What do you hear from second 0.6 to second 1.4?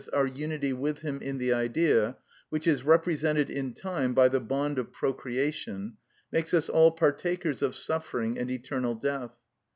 with him in